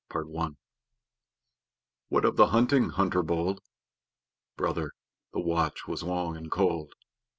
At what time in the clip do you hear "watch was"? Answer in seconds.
5.39-6.01